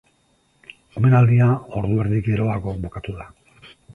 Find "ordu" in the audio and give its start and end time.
1.81-2.01